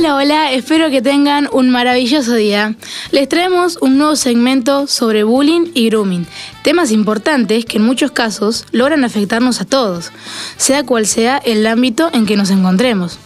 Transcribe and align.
Hola, 0.00 0.16
hola, 0.16 0.52
espero 0.52 0.88
que 0.88 1.02
tengan 1.02 1.46
un 1.52 1.68
maravilloso 1.68 2.34
día. 2.34 2.74
Les 3.10 3.28
traemos 3.28 3.76
un 3.82 3.98
nuevo 3.98 4.16
segmento 4.16 4.86
sobre 4.86 5.24
bullying 5.24 5.72
y 5.74 5.90
grooming, 5.90 6.26
temas 6.62 6.90
importantes 6.90 7.66
que 7.66 7.76
en 7.76 7.84
muchos 7.84 8.10
casos 8.10 8.64
logran 8.72 9.04
afectarnos 9.04 9.60
a 9.60 9.66
todos, 9.66 10.10
sea 10.56 10.86
cual 10.86 11.06
sea 11.06 11.36
el 11.36 11.66
ámbito 11.66 12.08
en 12.14 12.24
que 12.24 12.38
nos 12.38 12.48
encontremos. 12.48 13.18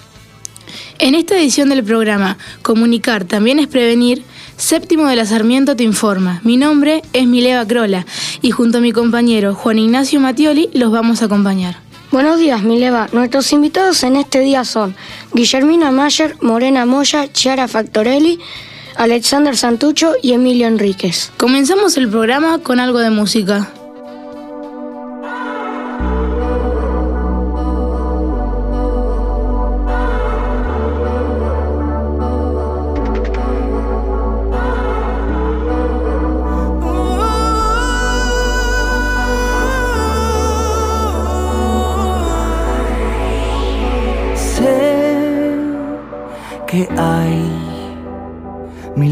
En 0.98 1.14
esta 1.14 1.38
edición 1.38 1.68
del 1.68 1.84
programa 1.84 2.38
Comunicar 2.62 3.22
también 3.24 3.60
es 3.60 3.68
prevenir, 3.68 4.24
Séptimo 4.56 5.06
de 5.06 5.14
la 5.14 5.26
Sarmiento 5.26 5.76
te 5.76 5.84
informa. 5.84 6.40
Mi 6.42 6.56
nombre 6.56 7.02
es 7.12 7.24
Mileva 7.28 7.64
Crola 7.68 8.04
y 8.42 8.50
junto 8.50 8.78
a 8.78 8.80
mi 8.80 8.90
compañero 8.90 9.54
Juan 9.54 9.78
Ignacio 9.78 10.18
Matioli 10.18 10.70
los 10.74 10.90
vamos 10.90 11.22
a 11.22 11.26
acompañar. 11.26 11.83
Buenos 12.14 12.38
días, 12.38 12.62
Mileva. 12.62 13.08
Nuestros 13.10 13.52
invitados 13.52 14.04
en 14.04 14.14
este 14.14 14.38
día 14.38 14.64
son 14.64 14.94
Guillermina 15.32 15.90
Mayer, 15.90 16.36
Morena 16.40 16.86
Moya, 16.86 17.26
Chiara 17.32 17.66
Factorelli, 17.66 18.38
Alexander 18.94 19.56
Santucho 19.56 20.12
y 20.22 20.32
Emilio 20.32 20.68
Enríquez. 20.68 21.32
Comenzamos 21.36 21.96
el 21.96 22.08
programa 22.08 22.60
con 22.60 22.78
algo 22.78 23.00
de 23.00 23.10
música. 23.10 23.68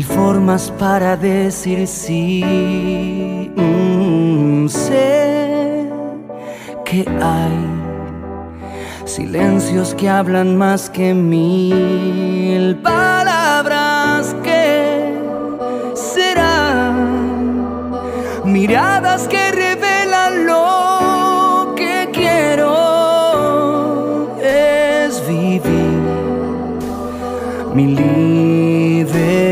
Mil 0.03 0.17
formas 0.17 0.71
para 0.79 1.17
decir 1.17 1.87
sí. 1.87 3.51
Mm, 3.57 4.69
sé 4.69 5.89
que 6.85 7.05
hay 7.21 7.59
silencios 9.05 9.95
que 9.95 10.09
hablan 10.09 10.57
más 10.57 10.91
que 10.91 11.15
mil 11.15 12.77
palabras 12.77 14.35
que 14.43 15.15
serán 15.95 17.91
miradas 18.45 19.29
que 19.29 19.53
revelan 19.53 20.47
lo 20.47 21.75
que 21.77 22.09
quiero 22.13 22.73
es 24.43 25.27
vivir 25.29 26.01
mi 27.75 27.87
libertad 27.95 29.52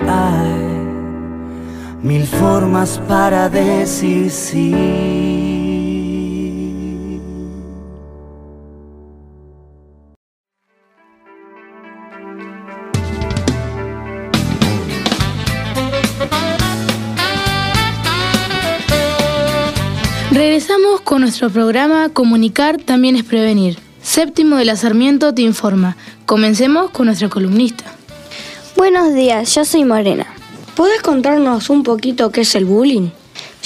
Hay 0.00 0.66
mil 2.02 2.26
formas 2.26 2.98
para 3.06 3.48
decir. 3.48 4.30
Regresamos 20.30 21.00
con 21.00 21.22
nuestro 21.22 21.50
programa 21.50 22.10
Comunicar 22.10 22.78
también 22.78 23.16
es 23.16 23.24
prevenir. 23.24 23.78
Séptimo 24.02 24.56
de 24.56 24.64
la 24.64 24.76
Sarmiento 24.76 25.32
te 25.32 25.42
informa. 25.42 25.96
Comencemos 26.26 26.90
con 26.90 27.06
nuestra 27.06 27.28
columnista. 27.28 27.95
Buenos 28.76 29.14
días, 29.14 29.54
yo 29.54 29.64
soy 29.64 29.84
Morena. 29.84 30.26
¿Podés 30.74 31.00
contarnos 31.00 31.70
un 31.70 31.82
poquito 31.82 32.30
qué 32.30 32.42
es 32.42 32.54
el 32.54 32.66
bullying? 32.66 33.08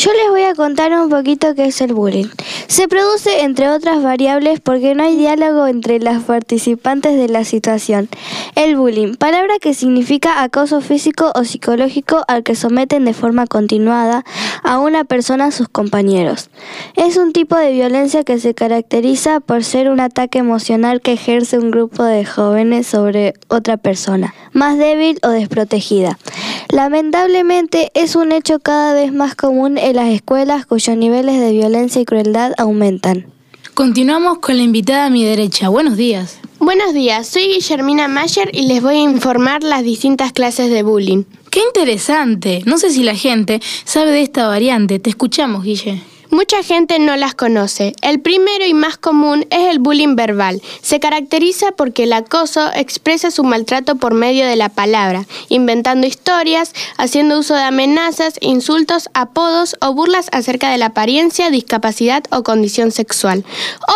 Yo 0.01 0.11
les 0.15 0.31
voy 0.31 0.45
a 0.45 0.55
contar 0.55 0.99
un 0.99 1.11
poquito 1.11 1.55
qué 1.55 1.67
es 1.67 1.83
el 1.83 1.93
bullying. 1.93 2.29
Se 2.69 2.89
produce 2.89 3.43
entre 3.43 3.69
otras 3.69 4.03
variables 4.03 4.59
porque 4.59 4.95
no 4.95 5.03
hay 5.03 5.15
diálogo 5.15 5.67
entre 5.67 5.99
las 5.99 6.23
participantes 6.23 7.19
de 7.19 7.29
la 7.29 7.45
situación. 7.45 8.09
El 8.55 8.77
bullying, 8.77 9.17
palabra 9.17 9.59
que 9.61 9.75
significa 9.75 10.43
acoso 10.43 10.81
físico 10.81 11.33
o 11.35 11.45
psicológico 11.45 12.25
al 12.29 12.45
que 12.45 12.55
someten 12.55 13.05
de 13.05 13.13
forma 13.13 13.47
continuada 13.47 14.25
a 14.65 14.79
una 14.79 15.05
persona 15.05 15.51
sus 15.51 15.69
compañeros. 15.69 16.49
Es 16.97 17.19
un 17.19 17.35
tipo 17.35 17.57
de 17.57 17.73
violencia 17.73 18.25
que 18.25 18.39
se 18.39 18.55
caracteriza 18.55 19.41
por 19.41 19.65
ser 19.65 19.91
un 19.91 20.01
ataque 20.01 20.39
emocional 20.39 21.03
que 21.03 21.13
ejerce 21.13 21.59
un 21.59 21.71
grupo 21.71 22.05
de 22.05 22.25
jóvenes 22.25 22.87
sobre 22.87 23.35
otra 23.49 23.77
persona, 23.77 24.33
más 24.55 24.79
débil 24.79 25.19
o 25.23 25.29
desprotegida. 25.29 26.17
Lamentablemente 26.73 27.91
es 27.95 28.15
un 28.15 28.31
hecho 28.31 28.61
cada 28.61 28.95
vez 28.95 29.13
más 29.13 29.35
común 29.35 29.77
en 29.77 29.97
las 29.97 30.09
escuelas 30.09 30.67
cuyos 30.67 30.97
niveles 30.97 31.41
de 31.41 31.51
violencia 31.51 32.01
y 32.01 32.05
crueldad 32.05 32.53
aumentan. 32.59 33.27
Continuamos 33.75 34.39
con 34.39 34.57
la 34.57 34.63
invitada 34.63 35.07
a 35.07 35.11
mi 35.11 35.25
derecha. 35.25 35.69
Buenos 35.69 35.97
días. 35.97 36.39
Buenos 36.61 36.93
días, 36.95 37.27
soy 37.27 37.47
Guillermina 37.47 38.07
Mayer 38.07 38.51
y 38.53 38.67
les 38.67 38.83
voy 38.83 38.97
a 38.97 39.01
informar 39.01 39.65
las 39.65 39.83
distintas 39.83 40.33
clases 40.33 40.71
de 40.71 40.83
bullying. 40.83 41.25
¡Qué 41.51 41.61
interesante! 41.61 42.63
No 42.67 42.79
sé 42.79 42.91
si 42.91 43.03
la 43.03 43.15
gente 43.15 43.61
sabe 43.85 44.13
de 44.13 44.23
esta 44.23 44.47
variante. 44.47 44.99
Te 44.99 45.11
escuchamos, 45.11 45.65
Guille. 45.65 46.03
Mucha 46.31 46.63
gente 46.63 47.01
no 47.01 47.17
las 47.17 47.35
conoce. 47.35 47.93
El 48.03 48.21
primero 48.21 48.65
y 48.65 48.73
más 48.73 48.97
común 48.97 49.47
es 49.51 49.69
el 49.69 49.81
bullying 49.81 50.15
verbal. 50.15 50.63
Se 50.81 51.01
caracteriza 51.01 51.73
porque 51.73 52.05
el 52.05 52.13
acoso 52.13 52.71
expresa 52.73 53.33
su 53.33 53.43
maltrato 53.43 53.97
por 53.97 54.15
medio 54.15 54.47
de 54.47 54.55
la 54.55 54.69
palabra, 54.69 55.27
inventando 55.49 56.07
historias, 56.07 56.73
haciendo 56.97 57.41
uso 57.41 57.55
de 57.55 57.63
amenazas, 57.63 58.35
insultos, 58.41 59.09
apodos 59.13 59.77
o 59.81 59.93
burlas 59.93 60.29
acerca 60.31 60.71
de 60.71 60.79
la 60.79 60.87
apariencia, 60.87 61.51
discapacidad 61.51 62.23
o 62.31 62.45
condición 62.45 62.93
sexual. 62.93 63.45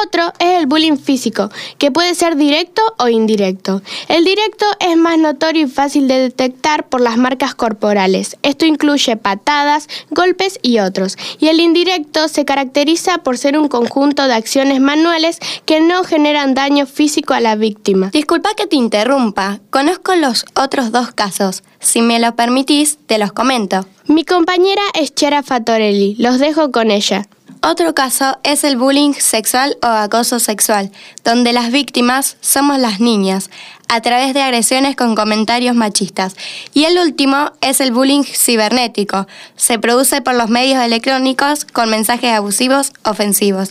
Otro 0.05 0.33
es 0.41 0.59
el 0.59 0.67
bullying 0.67 0.97
físico, 0.97 1.51
que 1.79 1.93
puede 1.93 2.17
ser 2.17 2.35
directo 2.35 2.83
o 2.99 3.07
indirecto. 3.07 3.81
El 4.09 4.25
directo 4.25 4.67
es 4.81 4.97
más 4.97 5.19
notorio 5.19 5.67
y 5.67 5.71
fácil 5.71 6.09
de 6.09 6.19
detectar 6.19 6.89
por 6.89 7.01
las 7.01 7.17
marcas 7.17 7.55
corporales. 7.55 8.37
Esto 8.43 8.67
incluye 8.67 9.17
patadas, 9.17 9.89
golpes 10.11 10.59
y 10.63 10.81
otros. 10.81 11.17
Y 11.39 11.47
el 11.47 11.61
indirecto 11.61 12.24
se 12.29 12.45
caracteriza 12.45 13.19
por 13.19 13.39
ser 13.39 13.59
un 13.59 13.69
conjunto 13.69 14.27
de 14.27 14.35
acciones 14.35 14.81
manuales 14.81 15.39
que 15.65 15.81
no 15.81 16.05
generan 16.05 16.55
daño 16.55 16.87
físico 16.87 17.35
a 17.35 17.41
la 17.41 17.57
víctima. 17.57 18.11
Disculpa 18.11 18.51
que 18.57 18.67
te 18.67 18.77
interrumpa, 18.77 19.61
conozco 19.71 20.15
los 20.15 20.45
otros 20.55 20.93
dos 20.93 21.13
casos. 21.13 21.63
Si 21.81 22.03
me 22.03 22.19
lo 22.19 22.35
permitís, 22.37 22.99
te 23.07 23.19
los 23.19 23.33
comento. 23.33 23.87
Mi 24.07 24.25
compañera 24.25 24.83
es 24.95 25.15
Chera 25.15 25.43
Fatorelli, 25.43 26.17
los 26.17 26.39
dejo 26.39 26.71
con 26.71 26.91
ella. 26.91 27.27
Otro 27.67 27.95
caso 27.95 28.37
es 28.43 28.63
el 28.63 28.77
bullying 28.77 29.15
sexual 29.15 29.79
o 29.83 29.87
acoso 29.87 30.39
sexual, 30.39 30.91
donde 31.25 31.55
las 31.55 31.73
víctimas 31.73 32.37
somos 32.43 32.79
las 32.79 33.01
niñas, 33.01 33.49
a 33.89 34.01
través 34.01 34.35
de 34.35 34.43
agresiones 34.43 34.97
con 34.97 35.15
comentarios 35.15 35.77
machistas. 35.77 36.37
Y 36.73 36.85
el 36.85 36.99
último 36.99 37.53
es 37.61 37.81
el 37.81 37.93
bullying 37.93 38.25
cibernético. 38.25 39.27
Se 39.57 39.79
produce 39.79 40.21
por 40.23 40.35
los 40.35 40.49
medios 40.49 40.83
electrónicos 40.83 41.65
con 41.65 41.91
mensajes 41.91 42.33
abusivos 42.33 42.93
ofensivos. 43.05 43.71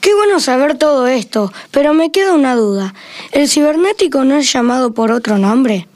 Qué 0.00 0.14
bueno 0.14 0.38
saber 0.38 0.76
todo 0.76 1.06
esto, 1.06 1.52
pero 1.70 1.94
me 1.94 2.12
queda 2.12 2.34
una 2.34 2.54
duda. 2.54 2.92
¿El 3.32 3.48
cibernético 3.48 4.24
no 4.24 4.36
es 4.36 4.52
llamado 4.52 4.92
por 4.92 5.10
otro 5.10 5.38
nombre? 5.38 5.88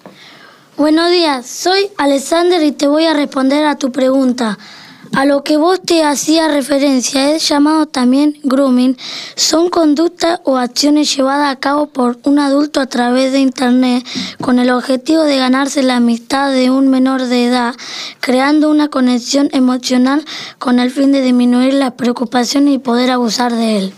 Buenos 0.79 1.11
días, 1.11 1.47
soy 1.47 1.91
Alexander 1.99 2.63
y 2.63 2.73
te 2.73 2.87
voy 2.87 3.05
a 3.05 3.13
responder 3.13 3.65
a 3.67 3.77
tu 3.77 3.93
pregunta. 3.93 4.59
A 5.15 5.25
lo 5.25 5.43
que 5.43 5.57
vos 5.57 5.81
te 5.81 6.05
hacías 6.05 6.53
referencia 6.53 7.35
es 7.35 7.49
llamado 7.49 7.87
también 7.87 8.39
grooming. 8.43 8.97
Son 9.35 9.69
conductas 9.69 10.41
o 10.45 10.57
acciones 10.57 11.15
llevadas 11.17 11.53
a 11.53 11.59
cabo 11.59 11.87
por 11.87 12.19
un 12.25 12.39
adulto 12.39 12.81
a 12.81 12.87
través 12.87 13.33
de 13.33 13.41
Internet 13.41 14.07
con 14.41 14.59
el 14.59 14.71
objetivo 14.71 15.23
de 15.23 15.39
ganarse 15.39 15.83
la 15.83 15.97
amistad 15.97 16.53
de 16.53 16.71
un 16.71 16.89
menor 16.89 17.25
de 17.25 17.47
edad, 17.47 17.75
creando 18.21 18.71
una 18.71 18.89
conexión 18.89 19.49
emocional 19.53 20.25
con 20.59 20.79
el 20.79 20.91
fin 20.91 21.11
de 21.11 21.23
disminuir 21.23 21.75
la 21.75 21.97
preocupación 21.97 22.69
y 22.69 22.79
poder 22.79 23.11
abusar 23.11 23.53
de 23.55 23.79
él. 23.79 23.95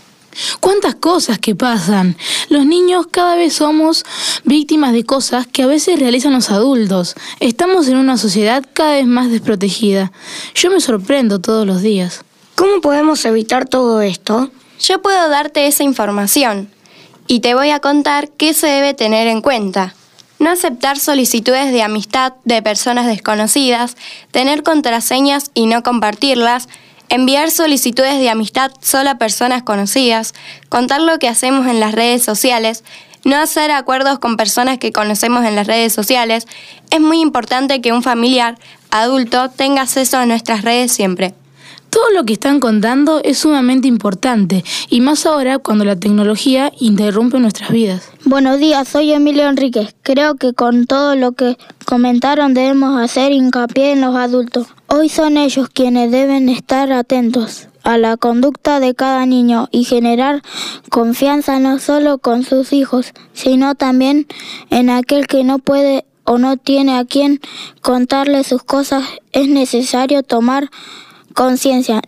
¿Cuántas 0.59 0.95
cosas 0.95 1.39
que 1.39 1.55
pasan? 1.55 2.15
Los 2.49 2.65
niños 2.65 3.07
cada 3.11 3.35
vez 3.35 3.53
somos 3.53 4.05
víctimas 4.43 4.93
de 4.93 5.03
cosas 5.03 5.47
que 5.47 5.63
a 5.63 5.67
veces 5.67 5.99
realizan 5.99 6.33
los 6.33 6.51
adultos. 6.51 7.15
Estamos 7.39 7.87
en 7.87 7.97
una 7.97 8.17
sociedad 8.17 8.63
cada 8.73 8.93
vez 8.93 9.07
más 9.07 9.31
desprotegida. 9.31 10.11
Yo 10.55 10.71
me 10.71 10.81
sorprendo 10.81 11.39
todos 11.39 11.65
los 11.65 11.81
días. 11.81 12.23
¿Cómo 12.55 12.81
podemos 12.81 13.23
evitar 13.25 13.67
todo 13.67 14.01
esto? 14.01 14.51
Yo 14.79 15.01
puedo 15.01 15.29
darte 15.29 15.67
esa 15.67 15.83
información 15.83 16.69
y 17.27 17.39
te 17.39 17.53
voy 17.53 17.69
a 17.69 17.79
contar 17.79 18.29
qué 18.29 18.53
se 18.53 18.67
debe 18.67 18.93
tener 18.93 19.27
en 19.27 19.41
cuenta. 19.41 19.95
No 20.39 20.49
aceptar 20.49 20.97
solicitudes 20.97 21.71
de 21.71 21.83
amistad 21.83 22.33
de 22.45 22.63
personas 22.63 23.05
desconocidas, 23.05 23.95
tener 24.31 24.63
contraseñas 24.63 25.51
y 25.53 25.67
no 25.67 25.83
compartirlas, 25.83 26.67
enviar 27.11 27.51
solicitudes 27.51 28.19
de 28.19 28.29
amistad 28.29 28.71
solo 28.81 29.09
a 29.09 29.15
personas 29.15 29.63
conocidas, 29.63 30.33
contar 30.69 31.01
lo 31.01 31.19
que 31.19 31.27
hacemos 31.27 31.67
en 31.67 31.81
las 31.81 31.91
redes 31.91 32.23
sociales, 32.23 32.85
no 33.25 33.35
hacer 33.35 33.69
acuerdos 33.69 34.17
con 34.19 34.37
personas 34.37 34.77
que 34.77 34.93
conocemos 34.93 35.45
en 35.45 35.55
las 35.55 35.67
redes 35.67 35.93
sociales. 35.93 36.47
Es 36.89 37.01
muy 37.01 37.19
importante 37.19 37.81
que 37.81 37.91
un 37.91 38.01
familiar 38.01 38.57
adulto 38.89 39.49
tenga 39.49 39.81
acceso 39.81 40.17
a 40.17 40.25
nuestras 40.25 40.63
redes 40.63 40.93
siempre. 40.93 41.35
Todo 41.91 42.09
lo 42.11 42.23
que 42.23 42.31
están 42.31 42.61
contando 42.61 43.19
es 43.21 43.39
sumamente 43.39 43.89
importante, 43.89 44.63
y 44.89 45.01
más 45.01 45.25
ahora 45.25 45.59
cuando 45.59 45.83
la 45.83 45.97
tecnología 45.97 46.71
interrumpe 46.79 47.37
nuestras 47.37 47.69
vidas. 47.69 48.09
Buenos 48.23 48.59
días, 48.59 48.87
soy 48.87 49.11
Emilio 49.11 49.49
Enríquez. 49.49 49.93
Creo 50.01 50.35
que 50.35 50.53
con 50.53 50.87
todo 50.87 51.17
lo 51.17 51.33
que 51.33 51.57
comentaron 51.85 52.53
debemos 52.53 52.97
hacer 52.97 53.33
hincapié 53.33 53.91
en 53.91 53.99
los 53.99 54.15
adultos. 54.15 54.67
Hoy 54.87 55.09
son 55.09 55.35
ellos 55.35 55.67
quienes 55.67 56.11
deben 56.11 56.47
estar 56.47 56.93
atentos 56.93 57.67
a 57.83 57.97
la 57.97 58.15
conducta 58.15 58.79
de 58.79 58.95
cada 58.95 59.25
niño 59.25 59.67
y 59.69 59.83
generar 59.83 60.43
confianza 60.89 61.59
no 61.59 61.77
solo 61.77 62.19
con 62.19 62.43
sus 62.43 62.71
hijos, 62.71 63.11
sino 63.33 63.75
también 63.75 64.27
en 64.69 64.89
aquel 64.89 65.27
que 65.27 65.43
no 65.43 65.59
puede 65.59 66.05
o 66.23 66.37
no 66.37 66.55
tiene 66.55 66.97
a 66.97 67.03
quien 67.03 67.41
contarle 67.81 68.45
sus 68.45 68.63
cosas. 68.63 69.03
Es 69.33 69.49
necesario 69.49 70.23
tomar 70.23 70.69
conciencia. 71.33 72.01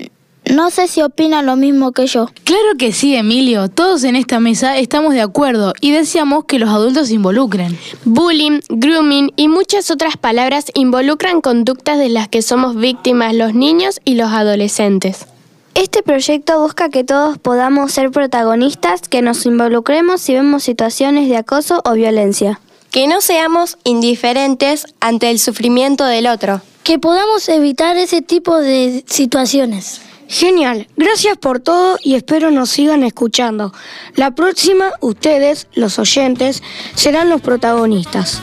No 0.49 0.71
sé 0.71 0.87
si 0.87 1.01
opina 1.01 1.41
lo 1.41 1.55
mismo 1.55 1.93
que 1.93 2.05
yo. 2.05 2.27
Claro 2.43 2.77
que 2.77 2.91
sí, 2.91 3.15
Emilio. 3.15 3.69
Todos 3.69 4.03
en 4.03 4.17
esta 4.17 4.41
mesa 4.41 4.77
estamos 4.77 5.13
de 5.13 5.21
acuerdo 5.21 5.73
y 5.79 5.91
deseamos 5.91 6.45
que 6.45 6.59
los 6.59 6.69
adultos 6.69 7.07
se 7.07 7.13
involucren. 7.13 7.77
Bullying, 8.03 8.59
grooming 8.69 9.31
y 9.37 9.47
muchas 9.47 9.89
otras 9.89 10.17
palabras 10.17 10.65
involucran 10.73 11.39
conductas 11.39 11.97
de 11.97 12.09
las 12.09 12.27
que 12.27 12.41
somos 12.41 12.75
víctimas 12.75 13.33
los 13.33 13.53
niños 13.53 14.01
y 14.03 14.15
los 14.15 14.31
adolescentes. 14.31 15.27
Este 15.75 16.03
proyecto 16.03 16.59
busca 16.59 16.89
que 16.89 17.03
todos 17.03 17.37
podamos 17.39 17.93
ser 17.93 18.11
protagonistas, 18.11 19.01
que 19.07 19.21
nos 19.21 19.45
involucremos 19.45 20.21
si 20.21 20.33
vemos 20.33 20.63
situaciones 20.63 21.29
de 21.29 21.37
acoso 21.37 21.81
o 21.85 21.93
violencia. 21.93 22.59
Que 22.91 23.07
no 23.07 23.21
seamos 23.21 23.77
indiferentes 23.85 24.85
ante 24.99 25.31
el 25.31 25.39
sufrimiento 25.39 26.05
del 26.05 26.27
otro. 26.27 26.61
Que 26.83 26.99
podamos 26.99 27.47
evitar 27.47 27.95
ese 27.95 28.21
tipo 28.21 28.59
de 28.59 29.05
situaciones. 29.07 30.01
Genial, 30.27 30.87
gracias 30.97 31.37
por 31.37 31.59
todo 31.59 31.97
y 32.01 32.15
espero 32.15 32.51
nos 32.51 32.71
sigan 32.71 33.03
escuchando. 33.03 33.71
La 34.15 34.31
próxima, 34.31 34.91
ustedes, 34.99 35.67
los 35.75 35.97
oyentes, 35.97 36.61
serán 36.95 37.29
los 37.29 37.39
protagonistas. 37.39 38.41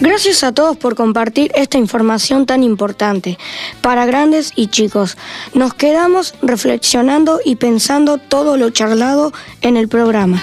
Gracias 0.00 0.44
a 0.44 0.52
todos 0.52 0.76
por 0.76 0.94
compartir 0.94 1.50
esta 1.54 1.76
información 1.78 2.46
tan 2.46 2.62
importante 2.62 3.38
para 3.80 4.06
grandes 4.06 4.52
y 4.54 4.68
chicos. 4.68 5.16
Nos 5.54 5.74
quedamos 5.74 6.34
reflexionando 6.40 7.40
y 7.44 7.56
pensando 7.56 8.18
todo 8.18 8.56
lo 8.56 8.70
charlado 8.70 9.32
en 9.60 9.76
el 9.76 9.88
programa. 9.88 10.42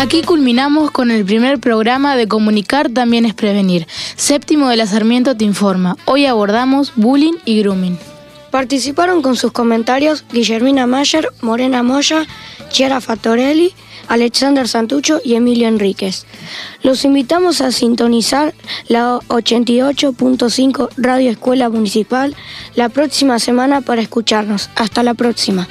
Aquí 0.00 0.22
culminamos 0.22 0.90
con 0.90 1.10
el 1.10 1.26
primer 1.26 1.60
programa 1.60 2.16
de 2.16 2.26
Comunicar 2.26 2.88
también 2.88 3.26
es 3.26 3.34
prevenir. 3.34 3.86
Séptimo 4.16 4.70
de 4.70 4.78
la 4.78 4.86
Sarmiento 4.86 5.36
te 5.36 5.44
informa. 5.44 5.98
Hoy 6.06 6.24
abordamos 6.24 6.94
bullying 6.96 7.34
y 7.44 7.60
grooming. 7.60 7.98
Participaron 8.50 9.20
con 9.20 9.36
sus 9.36 9.52
comentarios 9.52 10.24
Guillermina 10.32 10.86
Mayer, 10.86 11.28
Morena 11.42 11.82
Moya, 11.82 12.26
Chiara 12.70 13.02
Fattorelli, 13.02 13.74
Alexander 14.08 14.66
Santucho 14.68 15.20
y 15.22 15.34
Emilio 15.34 15.68
Enríquez. 15.68 16.24
Los 16.82 17.04
invitamos 17.04 17.60
a 17.60 17.70
sintonizar 17.70 18.54
la 18.88 19.18
88.5 19.28 20.88
Radio 20.96 21.30
Escuela 21.30 21.68
Municipal 21.68 22.34
la 22.74 22.88
próxima 22.88 23.38
semana 23.38 23.82
para 23.82 24.00
escucharnos. 24.00 24.70
Hasta 24.76 25.02
la 25.02 25.12
próxima. 25.12 25.68